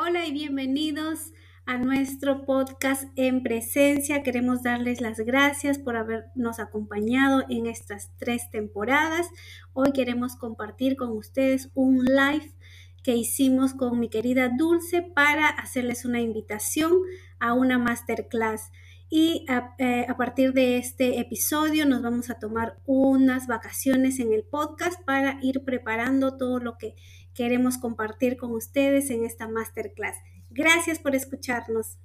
Hola 0.00 0.26
y 0.26 0.30
bienvenidos 0.30 1.32
a 1.66 1.76
nuestro 1.76 2.44
podcast 2.44 3.10
en 3.16 3.42
presencia. 3.42 4.22
Queremos 4.22 4.62
darles 4.62 5.00
las 5.00 5.18
gracias 5.18 5.76
por 5.76 5.96
habernos 5.96 6.60
acompañado 6.60 7.42
en 7.50 7.66
estas 7.66 8.12
tres 8.16 8.48
temporadas. 8.52 9.26
Hoy 9.72 9.90
queremos 9.90 10.36
compartir 10.36 10.96
con 10.96 11.10
ustedes 11.16 11.72
un 11.74 12.04
live 12.04 12.54
que 13.02 13.16
hicimos 13.16 13.74
con 13.74 13.98
mi 13.98 14.08
querida 14.08 14.50
Dulce 14.56 15.02
para 15.02 15.48
hacerles 15.48 16.04
una 16.04 16.20
invitación 16.20 16.92
a 17.40 17.54
una 17.54 17.76
masterclass. 17.80 18.70
Y 19.10 19.46
a, 19.48 19.74
eh, 19.78 20.06
a, 20.08 20.16
partir 20.16 20.52
de 20.52 20.76
este 20.76 21.18
episodio 21.18 21.86
nos 21.86 22.02
vamos 22.02 22.30
a 22.30 22.38
tomar 22.38 22.78
unas 22.84 23.48
vacaciones 23.48 24.20
en 24.20 24.32
el 24.32 24.44
podcast 24.44 25.02
para 25.04 25.38
ir 25.42 25.64
preparando 25.64 26.36
todo 26.36 26.60
lo 26.60 26.76
que 26.76 26.94
queremos 27.34 27.78
compartir 27.78 28.36
con 28.36 28.52
ustedes 28.52 29.10
en 29.10 29.24
esta 29.24 29.48
masterclass. 29.48 30.16
Gracias 30.50 30.98
por 30.98 31.14
escucharnos. 31.14 31.98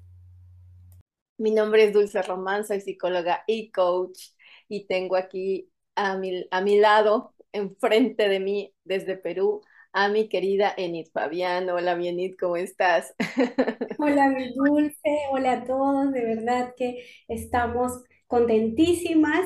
Mi 1.38 1.52
nombre 1.52 1.86
es 1.86 1.94
Dulce 1.94 2.22
Román, 2.22 2.66
soy 2.66 2.82
psicóloga 2.82 3.44
y 3.48 3.72
coach 3.72 4.30
y 4.70 4.86
tengo 4.86 5.16
aquí 5.16 5.70
a 5.96 6.18
mi, 6.18 6.46
a 6.52 6.62
mi 6.62 6.80
lado, 6.80 7.34
enfrente 7.52 8.30
de 8.30 8.40
mí, 8.40 8.74
desde 8.84 9.18
Perú, 9.18 9.62
a 9.92 10.10
mi 10.10 10.30
querida 10.30 10.74
Enid 10.78 11.08
Fabián. 11.12 11.70
Hola, 11.70 11.96
mi 11.96 12.08
Enid, 12.08 12.36
¿cómo 12.40 12.58
estás? 12.58 13.16
Hola, 14.00 14.30
mi 14.30 14.54
Dulce, 14.54 15.18
hola 15.32 15.54
a 15.54 15.64
todos, 15.66 16.12
de 16.12 16.24
verdad 16.24 16.74
que 16.76 17.06
estamos 17.28 18.04
contentísimas 18.28 19.46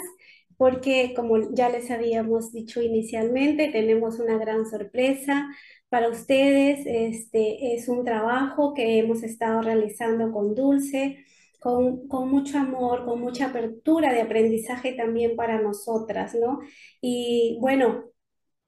porque 0.58 1.14
como 1.16 1.54
ya 1.54 1.70
les 1.70 1.92
habíamos 1.92 2.52
dicho 2.52 2.82
inicialmente, 2.82 3.70
tenemos 3.70 4.20
una 4.20 4.38
gran 4.38 4.66
sorpresa 4.66 5.48
para 5.90 6.10
ustedes. 6.10 6.82
Este 6.86 7.76
es 7.76 7.88
un 7.88 8.04
trabajo 8.04 8.74
que 8.74 9.00
hemos 9.00 9.24
estado 9.24 9.62
realizando 9.62 10.32
con 10.32 10.56
Dulce. 10.56 11.24
Con, 11.60 12.08
con, 12.08 12.30
mucho 12.30 12.60
amor, 12.60 13.04
con 13.04 13.20
mucha 13.20 13.48
apertura 13.48 14.14
de 14.14 14.22
aprendizaje 14.22 14.94
también 14.94 15.36
para 15.36 15.60
nosotras, 15.60 16.36
¿no? 16.36 16.60
Y 17.02 17.58
bueno, 17.60 18.06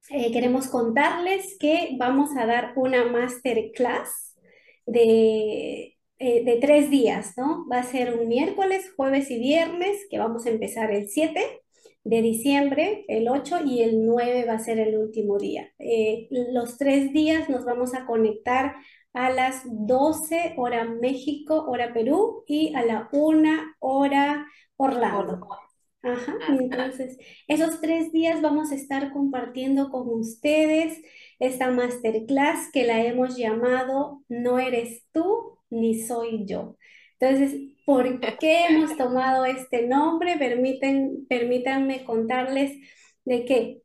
eh, 0.09 0.31
queremos 0.31 0.67
contarles 0.67 1.55
que 1.59 1.95
vamos 1.99 2.31
a 2.35 2.47
dar 2.47 2.73
una 2.75 3.05
masterclass 3.05 4.35
de, 4.87 5.97
eh, 6.17 6.43
de 6.43 6.57
tres 6.59 6.89
días, 6.89 7.33
¿no? 7.37 7.67
Va 7.71 7.79
a 7.79 7.83
ser 7.83 8.17
un 8.19 8.27
miércoles, 8.27 8.91
jueves 8.95 9.29
y 9.29 9.39
viernes, 9.39 10.07
que 10.09 10.17
vamos 10.19 10.45
a 10.47 10.49
empezar 10.49 10.91
el 10.91 11.09
7 11.09 11.61
de 12.09 12.23
diciembre, 12.23 13.05
el 13.07 13.29
8 13.29 13.59
y 13.65 13.83
el 13.83 14.03
9 14.03 14.45
va 14.45 14.53
a 14.53 14.59
ser 14.59 14.79
el 14.79 14.97
último 14.97 15.37
día. 15.37 15.69
Eh, 15.77 16.27
los 16.31 16.77
tres 16.77 17.13
días 17.13 17.49
nos 17.49 17.65
vamos 17.65 17.93
a 17.93 18.05
conectar 18.07 18.75
a 19.13 19.29
las 19.29 19.61
12 19.65 20.55
hora 20.57 20.85
México, 20.85 21.65
hora 21.67 21.93
Perú 21.93 22.43
y 22.47 22.73
a 22.73 22.83
la 22.83 23.09
1 23.11 23.75
hora 23.79 24.47
Orlando. 24.75 25.47
Ajá, 26.01 26.35
entonces 26.47 27.17
esos 27.47 27.79
tres 27.79 28.11
días 28.11 28.41
vamos 28.41 28.71
a 28.71 28.75
estar 28.75 29.11
compartiendo 29.11 29.91
con 29.91 30.07
ustedes 30.09 30.99
esta 31.37 31.69
masterclass 31.69 32.71
que 32.71 32.85
la 32.85 33.03
hemos 33.03 33.37
llamado 33.37 34.23
No 34.29 34.57
eres 34.57 35.03
tú 35.11 35.59
ni 35.69 36.01
soy 36.01 36.45
yo. 36.47 36.77
Entonces, 37.19 37.59
¿por 37.85 38.19
qué 38.39 38.65
hemos 38.69 38.95
tomado 38.97 39.45
este 39.45 39.87
nombre? 39.87 40.37
Permiten, 40.37 41.25
permítanme 41.27 42.03
contarles 42.05 42.77
de 43.25 43.45
que 43.45 43.83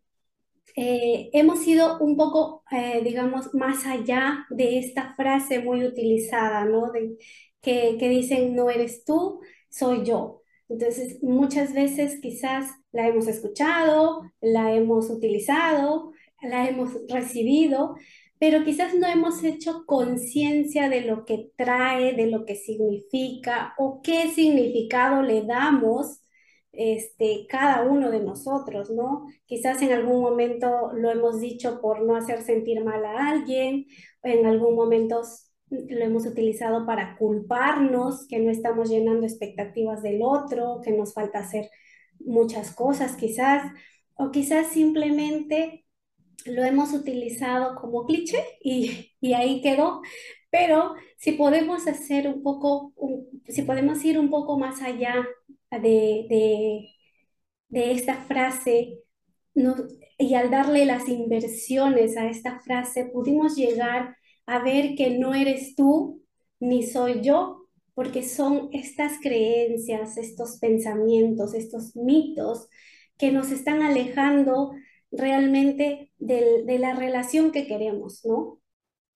eh, 0.76 1.30
hemos 1.32 1.66
ido 1.66 1.98
un 2.00 2.16
poco, 2.16 2.64
eh, 2.70 3.00
digamos, 3.04 3.54
más 3.54 3.86
allá 3.86 4.46
de 4.50 4.78
esta 4.78 5.14
frase 5.14 5.60
muy 5.60 5.84
utilizada, 5.84 6.64
¿no? 6.64 6.90
De, 6.92 7.16
que, 7.60 7.96
que 7.98 8.08
dicen, 8.08 8.54
no 8.54 8.70
eres 8.70 9.04
tú, 9.04 9.40
soy 9.70 10.04
yo. 10.04 10.42
Entonces, 10.68 11.22
muchas 11.22 11.72
veces 11.74 12.20
quizás 12.20 12.70
la 12.92 13.08
hemos 13.08 13.26
escuchado, 13.28 14.32
la 14.40 14.74
hemos 14.74 15.10
utilizado, 15.10 16.12
la 16.42 16.68
hemos 16.68 16.92
recibido, 17.08 17.96
pero 18.38 18.64
quizás 18.64 18.94
no 18.94 19.06
hemos 19.06 19.42
hecho 19.44 19.84
conciencia 19.86 20.88
de 20.88 21.02
lo 21.02 21.24
que 21.24 21.52
trae, 21.56 22.14
de 22.14 22.26
lo 22.26 22.44
que 22.44 22.56
significa 22.56 23.74
o 23.78 24.02
qué 24.02 24.28
significado 24.30 25.22
le 25.22 25.42
damos 25.42 26.20
este, 26.72 27.46
cada 27.48 27.82
uno 27.82 28.10
de 28.10 28.20
nosotros, 28.20 28.90
¿no? 28.90 29.26
Quizás 29.46 29.80
en 29.82 29.92
algún 29.92 30.20
momento 30.20 30.92
lo 30.94 31.10
hemos 31.10 31.40
dicho 31.40 31.80
por 31.80 32.02
no 32.02 32.16
hacer 32.16 32.42
sentir 32.42 32.82
mal 32.84 33.04
a 33.04 33.28
alguien, 33.28 33.86
en 34.22 34.46
algún 34.46 34.74
momento 34.74 35.22
lo 35.70 36.04
hemos 36.04 36.26
utilizado 36.26 36.86
para 36.86 37.16
culparnos, 37.16 38.26
que 38.28 38.38
no 38.38 38.50
estamos 38.50 38.90
llenando 38.90 39.26
expectativas 39.26 40.02
del 40.02 40.20
otro, 40.22 40.80
que 40.82 40.92
nos 40.92 41.14
falta 41.14 41.40
hacer 41.40 41.70
muchas 42.18 42.74
cosas 42.74 43.16
quizás, 43.16 43.72
o 44.14 44.30
quizás 44.30 44.68
simplemente 44.68 45.83
lo 46.46 46.64
hemos 46.64 46.92
utilizado 46.92 47.76
como 47.76 48.06
cliché 48.06 48.44
y, 48.62 49.10
ahí 49.34 49.60
quedó, 49.62 50.02
pero 50.50 50.94
si 51.16 51.32
podemos 51.32 51.86
hacer 51.86 52.28
un 52.28 52.42
poco, 52.42 52.92
si 53.48 53.62
podemos 53.62 54.04
ir 54.04 54.18
un 54.18 54.30
poco 54.30 54.58
más 54.58 54.82
allá 54.82 55.26
de, 55.70 56.26
de, 57.68 57.92
esta 57.92 58.16
frase, 58.16 59.00
y 60.18 60.34
al 60.34 60.50
darle 60.50 60.86
las 60.86 61.08
inversiones 61.08 62.16
a 62.16 62.28
esta 62.28 62.60
frase, 62.60 63.06
pudimos 63.06 63.56
llegar 63.56 64.16
a 64.46 64.58
ver 64.60 64.94
que 64.96 65.18
no 65.18 65.34
eres 65.34 65.74
tú 65.74 66.22
ni 66.60 66.82
soy 66.84 67.20
yo, 67.22 67.68
porque 67.94 68.22
son 68.22 68.68
estas 68.72 69.20
creencias, 69.20 70.16
estos 70.18 70.58
pensamientos, 70.58 71.54
estos 71.54 71.96
mitos 71.96 72.68
que 73.16 73.32
nos 73.32 73.50
están 73.52 73.82
alejando 73.82 74.72
realmente 75.12 76.10
de, 76.24 76.78
la 76.78 76.94
relación 76.94 77.52
que 77.52 77.66
queremos, 77.66 78.24
¿no? 78.24 78.58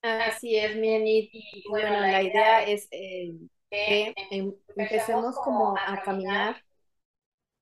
Así 0.02 0.56
es, 0.56 0.76
Mienit. 0.76 1.30
Y 1.32 1.64
bueno, 1.69 2.00
la 2.00 2.22
idea 2.22 2.62
es 2.62 2.88
eh, 2.91 3.34
que 3.70 4.14
em, 4.30 4.54
empecemos 4.76 5.36
como 5.36 5.74
a 5.76 6.02
caminar 6.02 6.62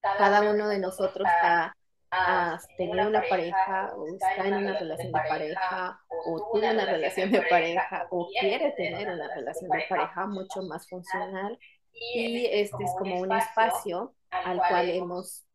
cada 0.01 0.51
uno 0.51 0.69
de 0.69 0.79
nosotros 0.79 1.27
a, 1.43 1.73
a 2.11 2.59
tener 2.77 3.07
una 3.07 3.23
pareja 3.29 3.93
o 3.97 4.07
está 4.07 4.47
en 4.47 4.55
una 4.55 4.79
relación 4.79 5.13
de 5.13 5.21
pareja 5.29 6.01
o 6.09 6.51
tiene 6.53 6.75
una 6.75 6.87
relación 6.87 7.33
de 7.33 7.43
pareja 7.43 8.07
o 8.11 8.29
quiere 8.39 8.73
tener 8.73 9.09
una 9.09 9.35
relación 9.35 9.71
de 9.71 9.85
pareja 9.89 10.27
mucho 10.27 10.63
más 10.63 10.89
funcional 10.89 11.59
y 11.93 12.47
este 12.47 12.85
es 12.85 12.91
como 12.99 13.21
un 13.21 13.33
espacio 13.33 14.15
al 14.31 14.59
cual 14.59 14.91
hemos 14.91 15.46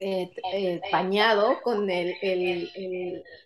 eh, 0.00 0.30
eh, 0.52 0.80
bañado 0.90 1.62
con 1.62 1.88
el, 1.88 2.14
el, 2.20 2.70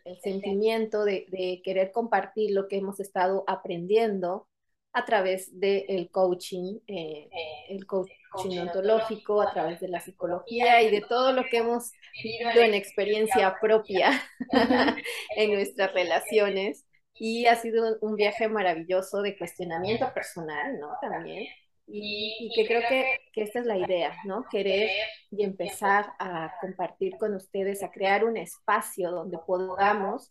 el, 0.04 0.20
sentimiento 0.22 1.04
de, 1.04 1.26
de, 1.28 1.60
querer 1.62 1.92
compartir 1.92 2.52
lo 2.52 2.68
que 2.68 2.78
hemos 2.78 3.00
estado 3.00 3.44
aprendiendo 3.46 4.48
a 4.92 5.04
través 5.04 5.60
del 5.60 6.10
coaching, 6.10 6.78
eh, 6.86 7.28
el 7.68 7.86
coaching 7.86 8.58
ontológico, 8.60 9.42
a 9.42 9.52
través 9.52 9.80
de 9.80 9.88
la 9.88 10.00
psicología 10.00 10.82
y 10.82 10.90
de 10.90 11.02
todo 11.02 11.32
lo 11.32 11.44
que 11.44 11.58
hemos 11.58 11.92
vivido 12.22 12.62
en 12.62 12.74
experiencia 12.74 13.56
propia 13.60 14.10
en 15.36 15.52
nuestras 15.52 15.92
relaciones. 15.92 16.84
Y 17.20 17.46
ha 17.46 17.56
sido 17.56 17.98
un 18.00 18.14
viaje 18.14 18.48
maravilloso 18.48 19.22
de 19.22 19.36
cuestionamiento 19.36 20.12
personal, 20.14 20.78
¿no? 20.78 20.92
También 21.00 21.48
y, 21.90 22.50
que 22.54 22.66
creo 22.66 22.82
que, 22.88 23.18
que, 23.32 23.42
esta 23.42 23.60
es 23.60 23.66
la 23.66 23.78
idea, 23.78 24.14
¿no? 24.24 24.44
Querer 24.50 24.90
y 25.30 25.42
empezar 25.42 26.12
a 26.18 26.52
compartir 26.60 27.16
con 27.18 27.34
ustedes, 27.34 27.82
a 27.82 27.90
crear 27.90 28.24
un 28.24 28.36
espacio 28.36 29.10
donde 29.10 29.38
podamos, 29.38 30.30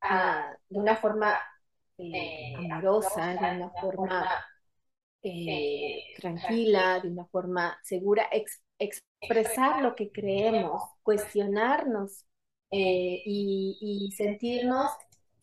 ah, 0.00 0.50
de 0.68 0.78
una 0.78 0.96
forma 0.96 1.38
eh, 1.98 2.54
amorosa, 2.56 3.34
de 3.34 3.56
una 3.56 3.70
forma 3.70 4.28
eh, 5.22 6.14
tranquila, 6.16 7.00
de 7.00 7.08
una 7.08 7.26
forma 7.26 7.78
segura, 7.82 8.28
expresar 8.78 9.82
lo 9.82 9.94
que 9.94 10.10
creemos, 10.10 10.82
cuestionarnos 11.02 12.24
eh, 12.70 13.22
y, 13.24 14.08
y 14.08 14.12
sentirnos 14.12 14.90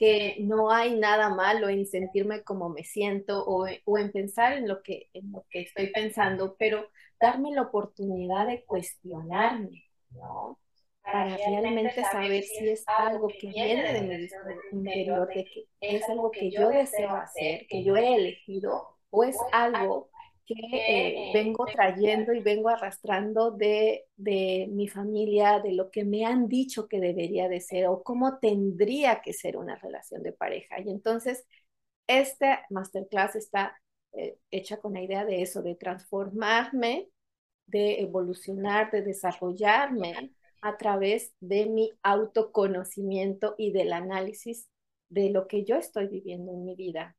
que 0.02 0.38
no 0.40 0.72
hay 0.72 0.98
nada 0.98 1.30
malo 1.30 1.70
en 1.70 1.86
sentirme 1.86 2.42
como 2.42 2.70
me 2.70 2.84
siento 2.84 3.46
o, 3.46 3.68
o, 3.86 3.98
en 4.00 4.12
pensar 4.12 4.54
en 4.54 4.68
lo, 4.68 4.82
que, 4.82 5.12
en 5.14 5.32
lo 5.32 5.46
que 5.48 5.62
estoy 5.62 5.92
pensando, 5.92 6.56
pero 6.58 6.90
darme 7.20 7.52
la 7.52 7.62
oportunidad 7.62 8.48
de 8.48 8.66
cuestionarme, 8.66 9.84
¿no? 10.10 10.58
Para 11.04 11.38
realmente 11.38 12.04
saber 12.04 12.42
si 12.42 12.70
es 12.70 12.84
algo 12.88 13.28
que 13.28 13.50
viene 13.50 13.94
de 13.94 14.02
mi 14.02 14.28
interior, 14.72 15.28
de 15.28 15.46
que 15.46 15.68
es 15.80 16.10
algo 16.10 16.32
que 16.32 16.50
yo 16.50 16.70
deseo 16.70 17.12
hacer, 17.12 17.68
que 17.68 17.84
yo 17.84 17.96
he 17.96 18.16
elegido, 18.16 18.98
o 19.12 19.24
es 19.24 19.38
algo 19.52 20.10
que 20.56 21.30
eh, 21.30 21.32
vengo 21.34 21.66
trayendo 21.66 22.34
y 22.34 22.42
vengo 22.42 22.70
arrastrando 22.70 23.52
de, 23.52 24.06
de, 24.18 24.68
mi 24.72 24.88
familia, 24.88 25.60
de 25.60 25.74
lo 25.74 25.92
que 25.92 26.04
me 26.06 26.26
han 26.26 26.48
dicho 26.48 26.88
que 26.88 27.00
debería 27.00 27.50
de 27.50 27.62
ser 27.62 27.88
o 27.88 28.04
cómo 28.04 28.40
tendría 28.40 29.22
que 29.22 29.34
ser 29.34 29.58
una 29.58 29.76
relación 29.76 30.24
de 30.24 30.34
pareja. 30.34 30.80
Y 30.82 30.90
entonces 30.90 31.46
Esta 32.08 32.66
masterclass 32.70 33.36
está 33.36 33.80
eh, 34.14 34.38
hecha 34.52 34.78
con 34.80 34.94
la 34.94 35.02
idea 35.04 35.26
de 35.26 35.42
eso, 35.42 35.62
de 35.64 35.76
transformarme, 35.76 37.10
de 37.68 38.02
evolucionar, 38.02 38.92
de 38.92 39.02
desarrollarme 39.04 40.34
a 40.62 40.78
través 40.78 41.34
de 41.40 41.68
mi 41.68 41.92
autoconocimiento 42.04 43.56
y 43.58 43.72
del 43.72 43.94
análisis 43.94 44.70
de 45.10 45.30
lo 45.30 45.48
que 45.48 45.64
yo 45.66 45.78
estoy 45.78 46.08
viviendo 46.08 46.52
en 46.54 46.66
mi 46.66 46.76
vida 46.76 47.16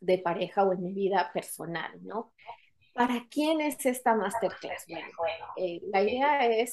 de 0.00 0.18
pareja 0.18 0.64
o 0.64 0.72
en 0.72 0.82
mi 0.82 0.92
vida 0.92 1.30
personal, 1.32 1.92
¿no? 2.02 2.32
¿Para 2.94 3.26
quién 3.30 3.60
es 3.60 3.84
esta 3.84 4.14
masterclass? 4.14 4.86
Bueno, 4.88 5.44
eh, 5.56 5.80
la 5.92 6.02
idea 6.02 6.46
es 6.46 6.72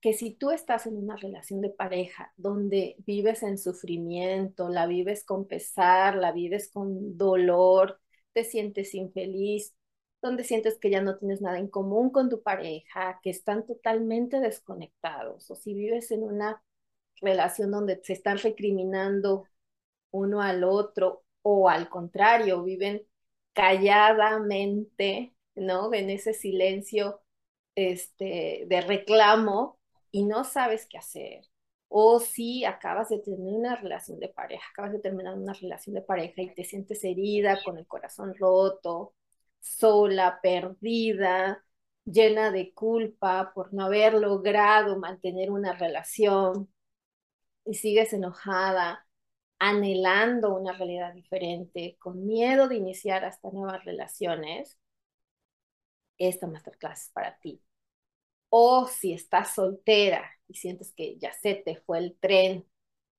que 0.00 0.12
si 0.12 0.34
tú 0.34 0.50
estás 0.50 0.86
en 0.86 0.96
una 0.96 1.16
relación 1.16 1.60
de 1.60 1.70
pareja 1.70 2.32
donde 2.36 2.96
vives 2.98 3.42
en 3.42 3.58
sufrimiento, 3.58 4.68
la 4.68 4.86
vives 4.86 5.24
con 5.24 5.46
pesar, 5.46 6.16
la 6.16 6.32
vives 6.32 6.70
con 6.70 7.16
dolor, 7.16 8.00
te 8.32 8.44
sientes 8.44 8.94
infeliz, 8.94 9.74
donde 10.22 10.44
sientes 10.44 10.78
que 10.78 10.90
ya 10.90 11.00
no 11.02 11.18
tienes 11.18 11.40
nada 11.40 11.58
en 11.58 11.68
común 11.68 12.10
con 12.10 12.28
tu 12.28 12.42
pareja, 12.42 13.20
que 13.22 13.30
están 13.30 13.66
totalmente 13.66 14.40
desconectados, 14.40 15.50
o 15.50 15.54
si 15.54 15.74
vives 15.74 16.10
en 16.10 16.22
una 16.22 16.62
relación 17.20 17.70
donde 17.70 18.00
se 18.02 18.12
están 18.12 18.38
recriminando 18.38 19.44
uno 20.10 20.42
al 20.42 20.64
otro, 20.64 21.24
o 21.48 21.68
al 21.68 21.88
contrario, 21.88 22.64
viven 22.64 23.06
calladamente, 23.52 25.32
¿no? 25.54 25.94
En 25.94 26.10
ese 26.10 26.34
silencio 26.34 27.22
este, 27.76 28.64
de 28.66 28.80
reclamo 28.80 29.78
y 30.10 30.24
no 30.24 30.42
sabes 30.42 30.86
qué 30.90 30.98
hacer. 30.98 31.44
O 31.88 32.18
si 32.18 32.64
acabas 32.64 33.10
de 33.10 33.20
tener 33.20 33.38
una 33.38 33.76
relación 33.76 34.18
de 34.18 34.28
pareja, 34.28 34.66
acabas 34.72 34.92
de 34.92 34.98
terminar 34.98 35.36
una 35.38 35.52
relación 35.52 35.94
de 35.94 36.02
pareja 36.02 36.42
y 36.42 36.52
te 36.52 36.64
sientes 36.64 37.04
herida, 37.04 37.62
con 37.64 37.78
el 37.78 37.86
corazón 37.86 38.34
roto, 38.34 39.14
sola, 39.60 40.40
perdida, 40.42 41.64
llena 42.04 42.50
de 42.50 42.72
culpa 42.74 43.52
por 43.54 43.72
no 43.72 43.84
haber 43.84 44.14
logrado 44.14 44.98
mantener 44.98 45.52
una 45.52 45.74
relación 45.74 46.72
y 47.64 47.74
sigues 47.74 48.12
enojada, 48.12 49.05
anhelando 49.58 50.54
una 50.54 50.72
realidad 50.72 51.14
diferente, 51.14 51.96
con 51.98 52.26
miedo 52.26 52.68
de 52.68 52.76
iniciar 52.76 53.24
hasta 53.24 53.50
nuevas 53.50 53.84
relaciones, 53.84 54.78
esta 56.18 56.46
masterclass 56.46 57.04
es 57.04 57.10
para 57.10 57.38
ti. 57.38 57.62
O 58.50 58.86
si 58.86 59.12
estás 59.12 59.54
soltera 59.54 60.30
y 60.48 60.54
sientes 60.54 60.92
que 60.94 61.18
ya 61.18 61.32
se 61.32 61.54
te 61.54 61.76
fue 61.76 61.98
el 61.98 62.16
tren, 62.18 62.66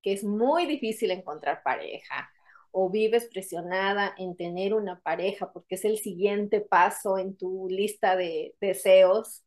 que 0.02 0.14
es 0.14 0.24
muy 0.24 0.66
difícil 0.66 1.12
encontrar 1.12 1.64
pareja, 1.64 2.30
o 2.72 2.90
vives 2.90 3.28
presionada 3.28 4.14
en 4.18 4.36
tener 4.36 4.74
una 4.74 5.00
pareja 5.02 5.52
porque 5.52 5.76
es 5.76 5.86
el 5.86 5.98
siguiente 5.98 6.62
paso 6.62 7.18
en 7.18 7.36
tu 7.36 7.68
lista 7.70 8.16
de 8.16 8.56
deseos 8.62 9.44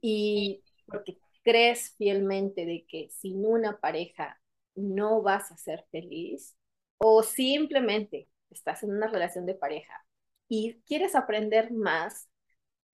y 0.00 0.64
porque 0.86 1.18
crees 1.44 1.94
fielmente 1.96 2.66
de 2.66 2.84
que 2.88 3.10
sin 3.10 3.44
una 3.46 3.78
pareja 3.78 4.40
no 4.78 5.22
vas 5.22 5.50
a 5.52 5.56
ser 5.56 5.84
feliz, 5.90 6.56
o 6.98 7.22
simplemente 7.22 8.28
estás 8.50 8.82
en 8.82 8.90
una 8.90 9.06
relación 9.06 9.46
de 9.46 9.54
pareja 9.54 10.04
y 10.48 10.80
quieres 10.86 11.14
aprender 11.14 11.72
más, 11.72 12.28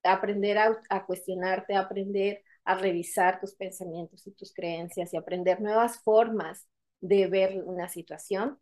aprender 0.03 0.59
a, 0.59 1.07
cuestionarte, 1.07 1.75
aprender 1.77 2.43
a 2.65 2.75
revisar 2.75 3.41
tus 3.41 3.55
pensamientos 3.55 4.27
y 4.27 4.33
tus 4.33 4.53
creencias 4.53 5.15
y 5.15 5.17
aprender 5.17 5.61
nuevas 5.61 6.03
formas 6.03 6.67
de 7.01 7.27
ver 7.29 7.63
una 7.65 7.89
situación, 7.89 8.59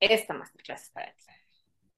esta 0.00 0.34
masterclass 0.34 0.84
es 0.84 0.90
para 0.90 1.12
ti. 1.12 1.24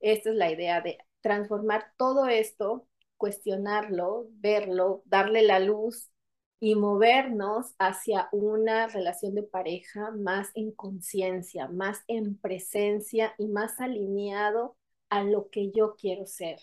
Esta 0.01 0.31
es 0.31 0.37
la 0.37 0.51
idea 0.51 0.81
de 0.81 0.99
transformar 1.21 1.93
todo 1.97 2.27
esto, 2.27 2.89
cuestionarlo, 3.17 4.29
verlo, 4.33 5.03
darle 5.05 5.43
la 5.43 5.59
luz 5.59 6.11
y 6.61 6.75
movernos 6.75 7.75
hacia 7.79 8.29
una 8.33 8.87
relación 8.87 9.35
de 9.35 9.43
pareja 9.43 10.11
más 10.11 10.51
en 10.55 10.73
conciencia, 10.73 11.69
más 11.69 12.03
en 12.07 12.37
presencia 12.37 13.35
y 13.39 13.49
más 13.49 13.81
alineado 13.81 14.77
a 15.09 15.25
lo 15.25 15.49
que 15.49 15.71
yo 15.73 15.97
quiero 15.97 16.27
ser 16.27 16.61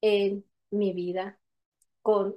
en 0.00 0.44
mi 0.70 0.92
vida, 0.92 1.38
con 2.00 2.36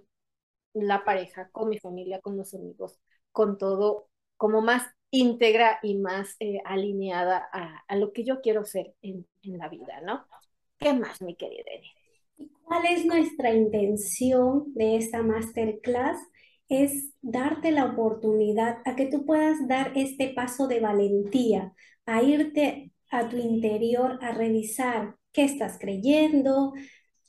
la 0.74 1.06
pareja, 1.06 1.50
con 1.52 1.70
mi 1.70 1.80
familia, 1.80 2.20
con 2.22 2.36
los 2.36 2.54
amigos, 2.54 3.00
con 3.32 3.58
todo, 3.58 4.10
como 4.36 4.62
más 4.62 4.84
íntegra 5.12 5.80
y 5.84 5.98
más 5.98 6.36
eh, 6.40 6.62
alineada 6.66 7.48
a, 7.52 7.96
lo 7.96 8.12
que 8.12 8.24
yo 8.24 8.42
quiero 8.42 8.66
ser 8.66 8.94
en, 9.02 9.28
la 9.44 9.70
vida, 9.70 10.02
¿no? 10.02 10.26
¿Qué 10.78 10.94
más, 10.94 11.22
mi 11.22 11.36
querida 11.36 11.64
Eni? 11.68 12.50
¿Cuál 12.64 12.86
es 12.86 13.06
nuestra 13.06 13.54
intención 13.54 14.74
de 14.74 14.98
esta 14.98 15.24
masterclass? 15.24 16.18
Es 16.70 17.14
darte 17.22 17.72
la 17.72 17.86
oportunidad 17.86 18.80
a 18.86 18.96
que 18.96 19.08
tú 19.08 19.26
puedas 19.26 19.68
dar 19.68 19.92
este 19.96 20.30
paso 20.30 20.68
de 20.68 20.80
valentía, 20.80 21.74
a 22.06 22.24
irte 22.24 22.92
a 23.12 23.30
tu 23.30 23.38
interior, 23.38 24.20
a 24.22 24.32
revisar 24.34 25.16
qué 25.32 25.44
estás 25.46 25.78
creyendo, 25.80 26.74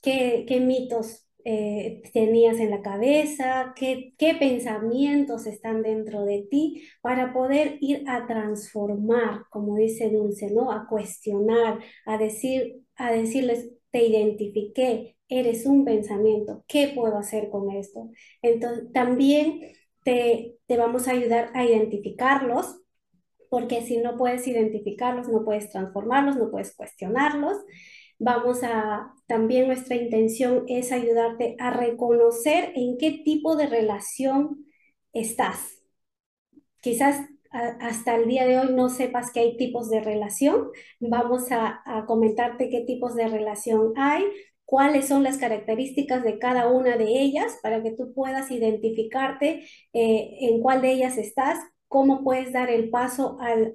qué, 0.00 0.44
qué 0.48 0.60
mitos 0.60 1.28
eh, 1.44 2.02
tenías 2.12 2.58
en 2.58 2.70
la 2.70 2.82
cabeza, 2.82 3.72
qué, 3.76 4.14
qué 4.18 4.34
pensamientos 4.34 5.46
están 5.46 5.82
dentro 5.82 6.24
de 6.24 6.46
ti 6.50 6.88
para 7.00 7.32
poder 7.32 7.78
ir 7.80 8.04
a 8.08 8.26
transformar, 8.26 9.44
como 9.50 9.76
dice 9.76 10.10
Dulce, 10.10 10.50
¿no? 10.50 10.72
A 10.72 10.86
cuestionar, 10.88 11.78
a 12.06 12.18
decir, 12.18 12.82
a 12.96 13.12
decirles, 13.12 13.70
te 13.90 14.04
identifiqué, 14.06 15.17
eres 15.28 15.66
un 15.66 15.84
pensamiento, 15.84 16.64
¿qué 16.66 16.92
puedo 16.94 17.16
hacer 17.18 17.50
con 17.50 17.70
esto? 17.70 18.10
Entonces, 18.42 18.92
también 18.92 19.60
te, 20.04 20.56
te 20.66 20.76
vamos 20.76 21.08
a 21.08 21.12
ayudar 21.12 21.50
a 21.54 21.64
identificarlos, 21.64 22.80
porque 23.50 23.82
si 23.82 23.98
no 23.98 24.16
puedes 24.16 24.46
identificarlos, 24.46 25.28
no 25.28 25.44
puedes 25.44 25.70
transformarlos, 25.70 26.36
no 26.36 26.50
puedes 26.50 26.74
cuestionarlos. 26.74 27.56
Vamos 28.18 28.62
a, 28.62 29.14
también 29.26 29.68
nuestra 29.68 29.96
intención 29.96 30.64
es 30.68 30.92
ayudarte 30.92 31.56
a 31.58 31.70
reconocer 31.70 32.72
en 32.74 32.98
qué 32.98 33.22
tipo 33.24 33.56
de 33.56 33.66
relación 33.66 34.66
estás. 35.12 35.78
Quizás 36.80 37.28
hasta 37.50 38.16
el 38.16 38.28
día 38.28 38.46
de 38.46 38.58
hoy 38.58 38.74
no 38.74 38.88
sepas 38.88 39.32
que 39.32 39.40
hay 39.40 39.56
tipos 39.56 39.88
de 39.90 40.00
relación. 40.00 40.68
Vamos 41.00 41.50
a, 41.50 41.82
comentarte 42.06 42.70
qué 42.70 42.82
tipos 42.82 43.14
de 43.14 43.28
relación 43.28 43.92
hay, 43.96 44.24
cuáles 44.68 45.08
son 45.08 45.22
las 45.22 45.38
características 45.38 46.22
de 46.24 46.38
cada 46.38 46.68
una 46.68 46.98
de 46.98 47.06
ellas 47.06 47.58
para 47.62 47.82
que 47.82 47.92
tú 47.92 48.12
puedas 48.12 48.50
identificarte 48.50 49.64
eh, 49.94 50.30
en 50.42 50.60
cuál 50.60 50.82
de 50.82 50.92
ellas 50.92 51.16
estás, 51.16 51.58
cómo 51.88 52.22
puedes 52.22 52.52
dar 52.52 52.68
el 52.70 52.90
paso 52.90 53.38
al, 53.40 53.72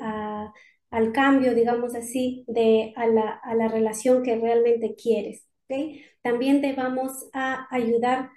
al 0.91 1.12
cambio, 1.13 1.55
digamos 1.55 1.95
así, 1.95 2.43
de, 2.47 2.93
a, 2.95 3.07
la, 3.07 3.29
a 3.43 3.55
la 3.55 3.69
relación 3.69 4.21
que 4.23 4.35
realmente 4.38 4.93
quieres. 4.95 5.47
¿okay? 5.65 6.03
También 6.21 6.62
te 6.62 6.73
vamos 6.73 7.27
a 7.33 7.67
ayudar 7.75 8.29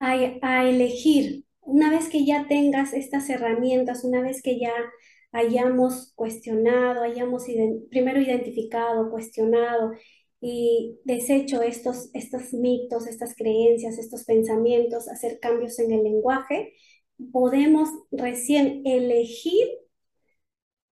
a, 0.00 0.12
a 0.42 0.64
elegir, 0.68 1.44
una 1.60 1.90
vez 1.90 2.08
que 2.08 2.24
ya 2.26 2.46
tengas 2.48 2.92
estas 2.92 3.28
herramientas, 3.30 4.04
una 4.04 4.20
vez 4.20 4.42
que 4.42 4.58
ya 4.60 4.72
hayamos 5.32 6.12
cuestionado, 6.14 7.02
hayamos 7.02 7.44
primero 7.90 8.20
identificado, 8.20 9.10
cuestionado 9.10 9.92
y 10.46 11.00
deshecho 11.04 11.62
estos, 11.62 12.10
estos 12.12 12.52
mitos, 12.52 13.06
estas 13.06 13.34
creencias, 13.34 13.96
estos 13.96 14.24
pensamientos, 14.24 15.08
hacer 15.08 15.38
cambios 15.40 15.78
en 15.78 15.90
el 15.90 16.04
lenguaje, 16.04 16.74
podemos 17.32 17.88
recién 18.10 18.82
elegir 18.84 19.66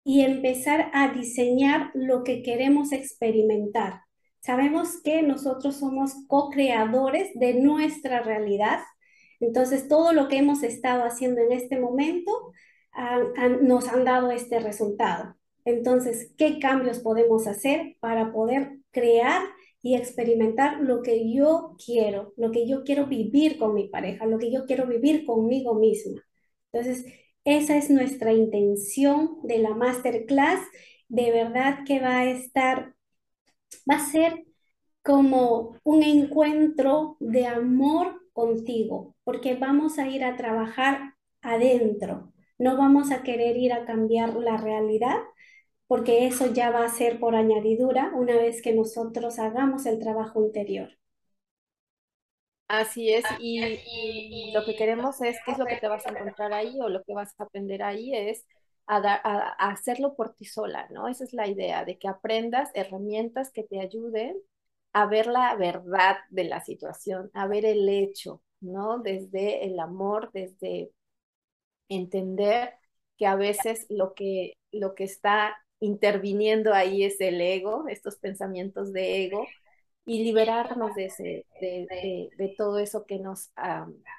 y 0.05 0.21
empezar 0.21 0.89
a 0.93 1.11
diseñar 1.11 1.91
lo 1.93 2.23
que 2.23 2.43
queremos 2.43 2.93
experimentar. 2.93 4.03
Sabemos 4.39 5.01
que 5.03 5.21
nosotros 5.21 5.75
somos 5.75 6.13
co-creadores 6.29 7.29
de 7.35 7.55
nuestra 7.55 8.21
realidad, 8.21 8.79
entonces 9.41 9.89
todo 9.89 10.13
lo 10.13 10.29
que 10.29 10.37
hemos 10.37 10.63
estado 10.63 11.03
haciendo 11.03 11.41
en 11.41 11.51
este 11.51 11.77
momento 11.77 12.53
nos 13.63 13.89
han 13.89 14.05
dado 14.05 14.31
este 14.31 14.59
resultado. 14.59 15.35
Entonces, 15.65 16.33
¿qué 16.37 16.57
cambios 16.57 16.99
podemos 16.99 17.47
hacer 17.47 17.97
para 17.99 18.31
poder 18.31 18.80
crear 18.91 19.41
y 19.81 19.95
experimentar 19.95 20.81
lo 20.81 21.01
que 21.01 21.33
yo 21.33 21.75
quiero, 21.83 22.33
lo 22.37 22.51
que 22.51 22.67
yo 22.67 22.83
quiero 22.83 23.07
vivir 23.07 23.57
con 23.57 23.73
mi 23.73 23.87
pareja, 23.87 24.25
lo 24.25 24.37
que 24.37 24.51
yo 24.51 24.65
quiero 24.65 24.85
vivir 24.87 25.25
conmigo 25.25 25.75
misma? 25.75 26.21
Entonces, 26.71 27.05
esa 27.43 27.77
es 27.77 27.89
nuestra 27.89 28.33
intención 28.33 29.39
de 29.43 29.57
la 29.59 29.73
masterclass. 29.73 30.59
De 31.09 31.31
verdad 31.31 31.79
que 31.85 31.99
va 31.99 32.19
a 32.19 32.29
estar, 32.29 32.93
va 33.89 33.95
a 33.95 34.11
ser 34.11 34.45
como 35.03 35.77
un 35.83 36.03
encuentro 36.03 37.17
de 37.19 37.47
amor 37.47 38.21
contigo, 38.33 39.15
porque 39.23 39.55
vamos 39.55 39.97
a 39.99 40.07
ir 40.07 40.23
a 40.23 40.37
trabajar 40.37 41.15
adentro. 41.41 42.31
No 42.59 42.77
vamos 42.77 43.11
a 43.11 43.23
querer 43.23 43.57
ir 43.57 43.73
a 43.73 43.85
cambiar 43.85 44.35
la 44.35 44.57
realidad, 44.57 45.17
porque 45.91 46.25
eso 46.25 46.53
ya 46.53 46.71
va 46.71 46.85
a 46.85 46.89
ser 46.89 47.19
por 47.19 47.35
añadidura 47.35 48.13
una 48.15 48.37
vez 48.37 48.61
que 48.61 48.71
nosotros 48.71 49.39
hagamos 49.39 49.85
el 49.85 49.99
trabajo 49.99 50.41
interior. 50.41 50.97
Así 52.69 53.11
es, 53.11 53.25
y, 53.41 54.53
lo 54.53 54.63
que 54.63 54.77
queremos 54.77 55.19
es, 55.19 55.35
¿qué 55.43 55.51
es 55.51 55.57
lo 55.57 55.65
que 55.65 55.75
te 55.75 55.89
vas 55.89 56.07
a 56.07 56.11
encontrar 56.11 56.53
ahí 56.53 56.79
o 56.79 56.87
lo 56.87 57.03
que 57.03 57.13
vas 57.13 57.37
a 57.37 57.43
aprender 57.43 57.83
ahí? 57.83 58.15
Es 58.15 58.45
a, 58.87 58.99
a, 58.99 59.69
hacerlo 59.69 60.15
por 60.15 60.33
ti 60.33 60.45
sola, 60.45 60.87
¿no? 60.91 61.09
Esa 61.09 61.25
es 61.25 61.33
la 61.33 61.49
idea, 61.49 61.83
de 61.83 61.99
que 61.99 62.07
aprendas 62.07 62.69
herramientas 62.73 63.51
que 63.51 63.63
te 63.63 63.81
ayuden 63.81 64.37
a 64.93 65.07
ver 65.07 65.27
la 65.27 65.57
verdad 65.57 66.19
de 66.29 66.45
la 66.45 66.61
situación, 66.61 67.31
a 67.33 67.47
ver 67.47 67.65
el 67.65 67.89
hecho, 67.89 68.41
¿no? 68.61 68.99
Desde 68.99 69.65
el 69.65 69.77
amor, 69.77 70.31
desde 70.31 70.93
entender 71.89 72.75
que 73.17 73.25
a 73.25 73.35
veces 73.35 73.87
lo 73.89 74.13
que, 74.13 74.53
lo 74.71 74.95
que 74.95 75.03
está 75.03 75.57
interviniendo 75.81 76.73
ahí 76.73 77.03
es 77.03 77.19
el 77.19 77.41
ego, 77.41 77.87
estos 77.89 78.15
pensamientos 78.17 78.93
de 78.93 79.25
ego, 79.25 79.45
y 80.05 80.23
liberarnos 80.23 80.95
de, 80.95 81.05
ese, 81.05 81.45
de, 81.59 82.29
de, 82.37 82.55
todo 82.57 82.79
eso 82.79 83.05
que 83.05 83.19
nos 83.19 83.51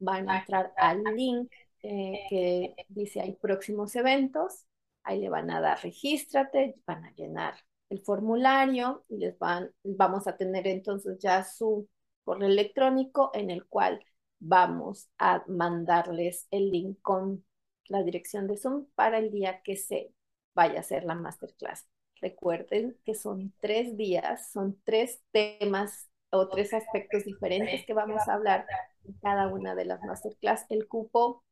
van 0.00 0.28
a 0.28 0.40
entrar 0.40 0.72
al 0.76 1.02
link 1.04 1.50
eh, 1.82 2.20
que 2.28 2.74
dice 2.88 3.20
hay 3.20 3.36
próximos 3.36 3.94
eventos, 3.96 4.66
ahí 5.02 5.20
le 5.20 5.28
van 5.28 5.50
a 5.50 5.60
dar 5.60 5.82
regístrate, 5.82 6.76
van 6.86 7.04
a 7.04 7.12
llenar 7.14 7.54
el 7.90 8.00
formulario 8.00 9.04
y 9.08 9.18
les 9.18 9.38
van, 9.38 9.70
vamos 9.82 10.26
a 10.26 10.36
tener 10.36 10.66
entonces 10.66 11.18
ya 11.18 11.44
su 11.44 11.88
correo 12.24 12.48
electrónico 12.48 13.30
en 13.34 13.50
el 13.50 13.66
cual 13.66 14.04
vamos 14.40 15.08
a 15.18 15.44
mandarles 15.46 16.46
el 16.50 16.70
link 16.70 16.98
con 17.02 17.44
la 17.88 18.02
dirección 18.02 18.46
de 18.46 18.56
Zoom 18.56 18.86
para 18.94 19.18
el 19.18 19.30
día 19.30 19.60
que 19.62 19.76
se 19.76 20.12
vaya 20.54 20.78
a 20.78 20.80
hacer 20.80 21.04
la 21.04 21.14
masterclass. 21.14 21.86
Recuerden 22.24 22.96
que 23.04 23.14
son 23.14 23.52
tres 23.60 23.98
días, 23.98 24.50
son 24.50 24.80
tres 24.84 25.20
temas 25.30 26.08
o 26.30 26.48
tres 26.48 26.72
aspectos 26.72 27.22
diferentes 27.26 27.84
que 27.84 27.92
vamos 27.92 28.26
a 28.26 28.32
hablar 28.32 28.64
cada 29.20 29.48
una 29.48 29.74
de 29.74 29.84
las 29.84 30.02
masterclass. 30.02 30.64
El 30.70 30.88
cupo 30.88 31.44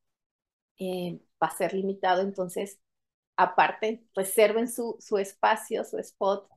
eh, 0.78 1.20
va 1.42 1.48
a 1.48 1.54
ser 1.54 1.74
limitado, 1.74 2.22
entonces, 2.22 2.80
aparte, 3.36 4.02
reserven 4.14 4.66
su, 4.66 4.96
su 4.98 5.18
espacio, 5.18 5.84
su 5.84 5.98
spot, 5.98 6.48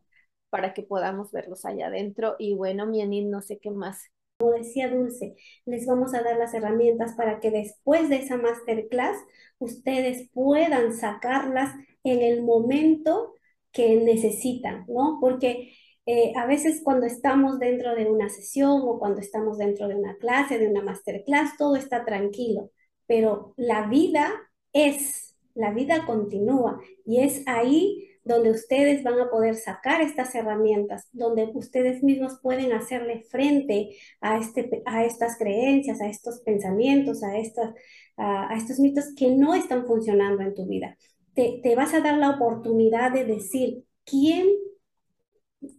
para 0.49 0.73
que 0.73 0.83
podamos 0.83 1.33
verlos 1.33 1.65
allá 1.65 1.87
adentro. 1.87 2.37
Y 2.39 2.53
bueno, 2.53 2.85
Mianin, 2.85 3.29
no 3.29 3.41
sé 3.41 3.59
qué 3.59 3.69
más. 3.69 4.01
Como 4.39 4.53
decía 4.53 4.89
Dulce, 4.89 5.35
les 5.65 5.85
vamos 5.85 6.13
a 6.13 6.23
dar 6.23 6.37
las 6.37 6.53
herramientas 6.53 7.15
para 7.15 7.41
que 7.41 7.51
después 7.51 8.07
de 8.07 8.19
esa 8.19 8.37
masterclass 8.37 9.17
ustedes 9.59 10.29
puedan 10.33 10.93
sacarlas 10.93 11.75
en 12.05 12.21
el 12.21 12.43
momento 12.43 13.35
que 13.75 13.97
necesitan, 13.97 14.85
¿no? 14.87 15.19
Porque 15.19 15.73
eh, 16.05 16.33
a 16.35 16.47
veces 16.47 16.81
cuando 16.83 17.05
estamos 17.05 17.59
dentro 17.59 17.93
de 17.93 18.05
una 18.05 18.29
sesión 18.29 18.81
o 18.85 18.97
cuando 18.97 19.19
estamos 19.19 19.57
dentro 19.57 19.87
de 19.87 19.95
una 19.95 20.15
clase, 20.17 20.57
de 20.57 20.67
una 20.69 20.81
masterclass, 20.81 21.57
todo 21.57 21.75
está 21.75 22.05
tranquilo, 22.05 22.71
pero 23.05 23.53
la 23.57 23.87
vida 23.87 24.31
es, 24.71 25.35
la 25.55 25.71
vida 25.71 26.05
continúa 26.05 26.79
y 27.05 27.21
es 27.21 27.43
ahí 27.47 28.15
donde 28.23 28.49
ustedes 28.49 29.03
van 29.03 29.19
a 29.19 29.29
poder 29.29 29.55
sacar 29.55 30.01
estas 30.01 30.33
herramientas, 30.33 31.07
donde 31.11 31.51
ustedes 31.53 32.01
mismos 32.01 32.39
pueden 32.41 32.73
hacerle 32.73 33.23
frente 33.29 33.97
a, 34.19 34.39
este, 34.39 34.81
a 34.85 35.05
estas 35.05 35.37
creencias, 35.37 36.01
a 36.01 36.07
estos 36.07 36.39
pensamientos, 36.41 37.23
a, 37.23 37.37
estas, 37.37 37.73
a, 38.17 38.55
estos 38.57 38.79
mitos 38.79 39.13
que 39.15 39.29
no 39.29 39.53
están 39.53 39.85
funcionando 39.85 40.41
en 40.41 40.55
tu 40.55 40.65
vida. 40.65 40.97
Te, 41.35 41.59
te 41.61 41.75
vas 41.75 41.93
a 41.93 42.01
dar 42.01 42.17
la 42.17 42.31
oportunidad 42.31 43.11
de 43.11 43.25
decir, 43.25 43.83
¿quién 44.05 44.47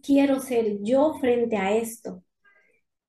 quiero 0.01 0.39
ser 0.39 0.77
yo 0.81 1.15
frente 1.19 1.57
a 1.57 1.75
esto? 1.75 2.23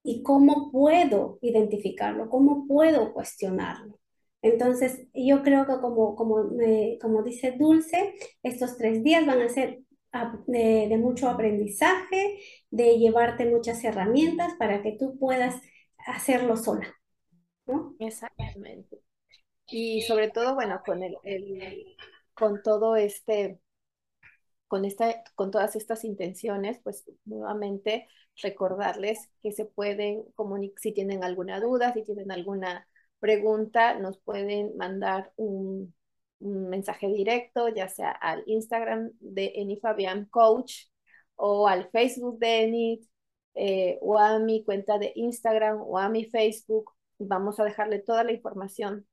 ¿Y 0.03 0.23
cómo 0.23 0.71
puedo 0.73 1.39
identificarlo? 1.43 2.29
¿Cómo 2.29 2.67
puedo 2.67 3.13
cuestionarlo? 3.13 3.99
Entonces, 4.43 5.07
yo 5.13 5.43
creo 5.43 5.67
que 5.67 5.81
como, 5.81 6.15
como, 6.15 6.51
como 7.01 7.23
dice 7.23 7.53
Dulce, 7.59 8.15
estos 8.43 8.77
tres 8.77 9.03
días 9.03 9.27
van 9.27 9.43
a 9.43 9.49
ser 9.49 9.81
de, 10.47 10.97
mucho 10.99 11.29
aprendizaje, 11.29 12.39
de 12.71 12.99
llevarte 12.99 13.47
muchas 13.47 13.83
herramientas 13.85 14.55
para 14.59 14.83
que 14.83 14.93
tú 14.93 15.19
puedas 15.19 15.61
hacerlo 16.07 16.57
sola. 16.57 16.95
Exactamente. 17.99 19.01
Y 19.67 20.03
sobre 20.03 20.31
todo, 20.31 20.55
bueno, 20.55 20.81
con, 20.87 21.03
el, 21.03 21.17
con 22.39 22.63
todo 22.63 22.97
este 22.97 23.61
con, 24.69 24.85
esta, 24.85 25.25
con 25.35 25.51
todas 25.51 25.77
estas 25.77 26.05
intenciones, 26.05 26.79
pues 26.85 27.11
nuevamente 27.25 28.07
recordarles 28.41 29.19
que 29.43 29.53
se 29.53 29.65
pueden 29.65 30.23
comunicar, 30.35 30.79
si 30.81 30.93
tienen 30.93 31.25
alguna 31.25 31.59
duda, 31.61 31.93
si 31.95 32.05
tienen 32.05 32.31
alguna 32.31 32.87
pregunta, 33.19 33.99
nos 33.99 34.19
pueden 34.19 34.77
mandar 34.77 35.33
un, 35.37 35.95
mensaje 36.41 37.09
directo, 37.09 37.69
ya 37.69 37.89
sea 37.89 38.13
al 38.13 38.45
Instagram 38.47 39.11
de 39.19 39.55
Eni 39.57 39.81
Fabián 39.81 40.27
Coach 40.27 40.85
o 41.35 41.67
al 41.67 41.91
Facebook 41.91 42.39
de 42.39 42.63
Eni 42.63 43.01
eh, 43.55 43.99
o 44.03 44.19
a 44.19 44.39
mi 44.39 44.63
cuenta 44.63 44.99
de 44.99 45.13
Instagram 45.17 45.81
o 45.83 45.99
a 45.99 46.09
mi 46.09 46.27
Facebook. 46.27 46.93
Vamos 47.19 47.59
a 47.59 47.65
dejarle 47.65 47.99
toda 47.99 48.23
la 48.23 48.31
información 48.31 49.05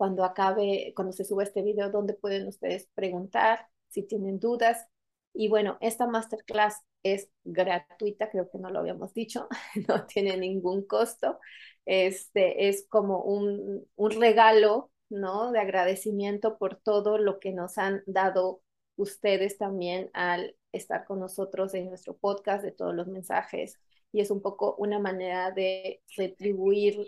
cuando 0.00 0.24
acabe, 0.24 0.94
cuando 0.96 1.12
se 1.12 1.26
suba 1.26 1.42
este 1.42 1.60
video, 1.60 1.90
donde 1.90 2.14
pueden 2.14 2.48
ustedes 2.48 2.88
preguntar 2.94 3.66
si 3.90 4.02
tienen 4.02 4.40
dudas. 4.40 4.88
Y 5.34 5.50
bueno, 5.50 5.76
esta 5.82 6.06
masterclass 6.06 6.80
es 7.02 7.28
gratuita, 7.44 8.30
creo 8.30 8.48
que 8.48 8.56
no 8.56 8.70
lo 8.70 8.78
habíamos 8.78 9.12
dicho, 9.12 9.46
no 9.90 10.06
tiene 10.06 10.38
ningún 10.38 10.86
costo. 10.86 11.38
Este 11.84 12.70
es 12.70 12.86
como 12.88 13.20
un, 13.24 13.86
un 13.94 14.10
regalo, 14.12 14.90
¿no? 15.10 15.52
De 15.52 15.60
agradecimiento 15.60 16.56
por 16.56 16.76
todo 16.76 17.18
lo 17.18 17.38
que 17.38 17.52
nos 17.52 17.76
han 17.76 18.02
dado 18.06 18.62
ustedes 18.96 19.58
también 19.58 20.08
al 20.14 20.56
estar 20.72 21.04
con 21.04 21.20
nosotros 21.20 21.74
en 21.74 21.90
nuestro 21.90 22.16
podcast, 22.16 22.64
de 22.64 22.72
todos 22.72 22.94
los 22.94 23.06
mensajes. 23.06 23.78
Y 24.12 24.22
es 24.22 24.30
un 24.30 24.40
poco 24.40 24.76
una 24.76 24.98
manera 24.98 25.50
de 25.50 26.00
retribuir 26.16 27.06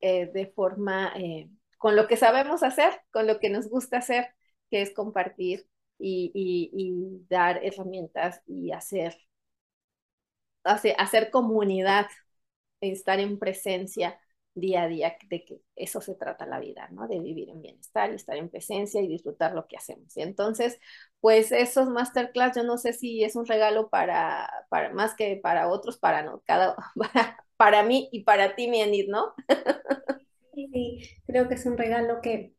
eh, 0.00 0.26
de 0.26 0.46
forma, 0.48 1.12
eh, 1.16 1.48
con 1.84 1.96
lo 1.96 2.08
que 2.08 2.16
sabemos 2.16 2.62
hacer, 2.62 3.02
con 3.12 3.26
lo 3.26 3.38
que 3.38 3.50
nos 3.50 3.68
gusta 3.68 3.98
hacer, 3.98 4.28
que 4.70 4.80
es 4.80 4.94
compartir 4.94 5.68
y, 5.98 7.20
dar 7.28 7.62
herramientas 7.62 8.40
y 8.46 8.72
hacer, 8.72 9.14
hacer, 10.62 10.96
hacer 10.98 11.30
comunidad, 11.30 12.06
estar 12.80 13.20
en 13.20 13.38
presencia 13.38 14.18
día 14.54 14.84
a 14.84 14.88
día, 14.88 15.14
de 15.28 15.44
que 15.44 15.60
eso 15.76 16.00
se 16.00 16.14
trata 16.14 16.46
la 16.46 16.58
vida, 16.58 16.88
¿no? 16.90 17.06
De 17.06 17.20
vivir 17.20 17.50
en 17.50 17.60
bienestar 17.60 18.10
y 18.10 18.14
estar 18.14 18.38
en 18.38 18.48
presencia 18.48 19.02
y 19.02 19.08
disfrutar 19.08 19.52
lo 19.52 19.66
que 19.66 19.76
hacemos. 19.76 20.16
Y 20.16 20.22
entonces, 20.22 20.80
pues 21.20 21.52
esos 21.52 21.90
masterclass, 21.90 22.56
yo 22.56 22.62
no 22.62 22.78
sé 22.78 22.94
si 22.94 23.22
es 23.24 23.36
un 23.36 23.44
regalo 23.44 23.90
para, 23.90 24.48
más 24.94 25.14
que 25.14 25.36
para 25.36 25.68
otros, 25.68 25.98
para 25.98 26.22
no, 26.22 26.40
cada, 26.46 26.76
para, 26.96 27.44
para 27.58 27.82
mí 27.82 28.08
y 28.10 28.24
para 28.24 28.54
ti, 28.56 28.68
mi 28.68 29.06
¿no? 29.06 29.34
Sí, 30.54 31.00
creo 31.26 31.48
que 31.48 31.54
es 31.54 31.66
un 31.66 31.76
regalo 31.76 32.20
que, 32.20 32.54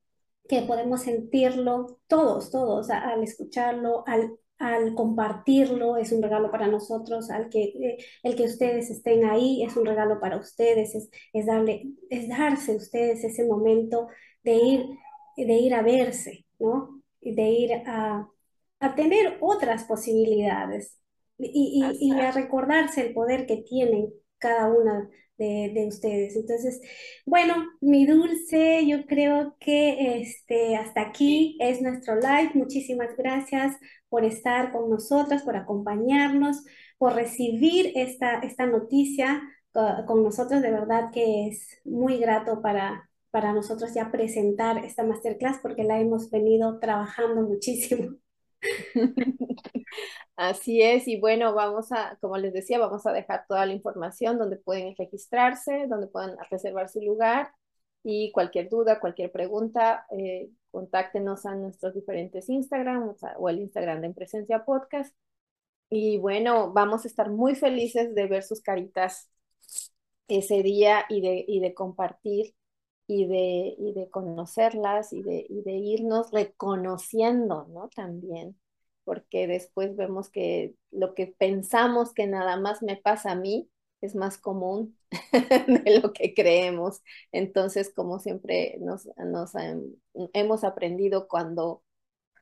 que 0.50 0.62
podemos 0.64 1.02
sentirlo 1.04 2.00
todos, 2.08 2.52
todos, 2.52 2.90
al 2.90 3.24
escucharlo, 3.24 4.04
al 4.08 4.38
al 4.58 4.96
compartirlo 4.96 5.98
es 5.98 6.14
un 6.14 6.24
regalo 6.24 6.50
para 6.50 6.68
nosotros, 6.68 7.30
al 7.30 7.50
que 7.50 7.64
eh, 7.66 7.98
el 8.24 8.36
que 8.38 8.44
ustedes 8.44 8.90
estén 8.90 9.26
ahí 9.26 9.64
es 9.64 9.76
un 9.76 9.86
regalo 9.86 10.20
para 10.22 10.38
ustedes, 10.38 10.96
es, 10.96 11.10
es 11.34 11.46
darle, 11.46 11.84
es 12.10 12.30
darse 12.30 12.76
ustedes 12.76 13.24
ese 13.26 13.46
momento 13.46 14.08
de 14.44 14.56
ir, 14.56 14.86
de 15.38 15.54
ir 15.56 15.74
a 15.74 15.82
verse, 15.82 16.46
¿no? 16.60 17.02
De 17.22 17.50
ir 17.50 17.74
a, 17.86 18.30
a 18.80 18.96
tener 18.96 19.38
otras 19.42 19.84
posibilidades 19.84 21.00
y, 21.38 21.98
y, 22.00 22.14
y, 22.16 22.20
a 22.22 22.32
recordarse 22.32 23.02
el 23.06 23.14
poder 23.14 23.46
que 23.48 23.58
tienen 23.58 24.14
cada 24.40 24.68
una 24.68 25.10
de, 25.38 25.72
de, 25.74 25.88
ustedes. 25.88 26.36
Entonces, 26.36 26.82
bueno, 27.26 27.56
mi 27.82 28.06
dulce, 28.06 28.86
yo 28.88 29.06
creo 29.06 29.56
que 29.60 30.22
este, 30.22 30.76
hasta 30.76 31.02
aquí 31.02 31.58
es 31.60 31.82
nuestro 31.82 32.16
live. 32.16 32.52
Muchísimas 32.54 33.16
gracias 33.18 33.76
por 34.10 34.24
estar 34.24 34.72
con 34.72 34.90
nosotras, 34.90 35.44
por 35.44 35.56
acompañarnos, 35.58 36.64
por 36.98 37.14
recibir 37.16 37.92
esta, 37.96 38.40
esta 38.40 38.66
noticia 38.66 39.42
con 40.08 40.24
nosotros. 40.24 40.62
De 40.62 40.72
verdad 40.72 41.12
que 41.12 41.48
es 41.48 41.80
muy 41.84 42.18
grato 42.18 42.62
para, 42.62 43.10
para 43.32 43.54
nosotros 43.54 43.94
ya 43.94 44.12
presentar 44.12 44.84
esta 44.86 45.04
masterclass 45.04 45.60
porque 45.62 45.84
la 45.84 46.00
hemos 46.00 46.30
venido 46.30 46.80
trabajando 46.80 47.42
muchísimo. 47.42 48.16
Así 50.36 50.82
es, 50.82 51.08
y 51.08 51.20
bueno, 51.20 51.54
vamos 51.54 51.92
a, 51.92 52.18
como 52.22 52.38
les 52.38 52.54
decía, 52.54 52.80
vamos 52.80 53.06
a 53.06 53.14
dejar 53.14 53.46
toda 53.48 53.66
la 53.66 53.74
información 53.74 54.38
donde 54.38 54.58
pueden 54.58 54.96
registrarse, 54.98 55.88
donde 55.88 56.08
pueden 56.08 56.36
reservar 56.52 56.90
su 56.90 57.02
lugar 57.02 57.52
y 58.04 58.32
cualquier 58.32 58.70
duda, 58.70 59.00
cualquier 59.00 59.32
pregunta, 59.32 60.06
eh, 60.12 60.50
contáctenos 60.72 61.46
a 61.46 61.56
nuestros 61.56 61.94
diferentes 61.96 62.50
Instagram 62.50 63.16
o 63.38 63.50
el 63.50 63.60
Instagram 63.60 64.02
de 64.02 64.08
En 64.08 64.14
Presencia 64.14 64.66
Podcast. 64.66 65.16
Y 65.90 66.18
bueno, 66.18 66.74
vamos 66.74 67.06
a 67.06 67.08
estar 67.08 67.30
muy 67.30 67.56
felices 67.56 68.14
de 68.16 68.28
ver 68.28 68.44
sus 68.44 68.62
caritas 68.62 69.30
ese 70.28 70.64
día 70.64 71.06
y 71.10 71.22
de, 71.22 71.46
y 71.48 71.60
de 71.62 71.74
compartir 71.74 72.56
y 73.08 73.28
de, 73.28 73.76
y 73.78 73.94
de 73.94 74.10
conocerlas 74.10 75.14
y 75.14 75.22
de, 75.24 75.46
y 75.50 75.62
de 75.64 75.74
irnos 75.74 76.32
reconociendo, 76.32 77.68
¿no? 77.70 77.90
También, 77.96 78.60
porque 79.04 79.48
después 79.48 79.96
vemos 79.96 80.30
que 80.30 80.76
lo 80.92 81.14
que 81.16 81.28
pensamos 81.38 82.14
que 82.14 82.28
nada 82.28 82.58
más 82.60 82.82
me 82.82 82.98
pasa 82.98 83.32
a 83.32 83.36
mí 83.36 83.70
es 84.02 84.16
más 84.16 84.38
común 84.38 84.98
de 85.68 86.00
lo 86.02 86.14
que 86.14 86.34
creemos. 86.34 87.02
Entonces, 87.32 87.94
como 87.94 88.20
siempre 88.20 88.78
nos, 88.82 89.08
nos 89.18 89.54
hemos 90.34 90.64
aprendido 90.64 91.28
cuando, 91.28 91.84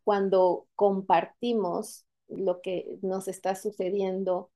cuando 0.03 0.67
compartimos 0.75 2.05
lo 2.27 2.61
que 2.61 2.99
nos 3.01 3.27
está 3.27 3.55
sucediendo 3.55 4.51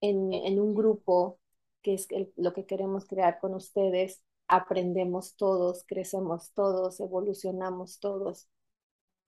en, 0.00 0.32
en 0.32 0.60
un 0.60 0.74
grupo, 0.74 1.40
que 1.82 1.94
es 1.94 2.08
lo 2.36 2.52
que 2.54 2.66
queremos 2.66 3.06
crear 3.06 3.38
con 3.40 3.54
ustedes, 3.54 4.22
aprendemos 4.48 5.36
todos, 5.36 5.84
crecemos 5.86 6.52
todos, 6.54 7.00
evolucionamos 7.00 7.98
todos 8.00 8.48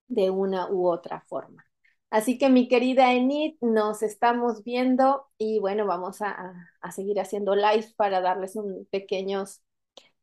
de 0.08 0.30
una 0.30 0.70
u 0.70 0.88
otra 0.88 1.22
forma. 1.28 1.64
Así 2.10 2.38
que 2.38 2.48
mi 2.50 2.68
querida 2.68 3.12
Enid, 3.12 3.56
nos 3.60 4.02
estamos 4.02 4.64
viendo 4.64 5.26
y 5.38 5.58
bueno, 5.60 5.86
vamos 5.86 6.22
a, 6.22 6.54
a 6.80 6.92
seguir 6.92 7.20
haciendo 7.20 7.54
live 7.54 7.86
para 7.96 8.20
darles 8.22 8.56
un 8.56 8.86
pequeños 8.90 9.62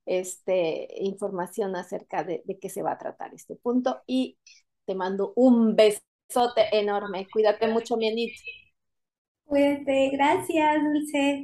este, 0.06 0.88
información 1.04 1.76
acerca 1.76 2.24
de, 2.24 2.43
de 2.46 2.60
qué 2.60 2.69
se 2.69 2.84
va 2.84 2.93
a 2.93 2.98
tratar 2.98 3.34
este 3.34 3.56
punto 3.56 4.02
y 4.08 4.38
te 4.86 4.96
mando 4.96 5.34
un 5.36 5.76
besote 5.76 6.63
enorme. 6.80 7.28
Cuídate 7.32 7.67
mucho, 7.67 7.98
mi 7.98 8.08
Enid. 8.10 8.32
Cuídate, 9.46 10.10
gracias, 10.12 10.84
Dulce. 10.84 11.43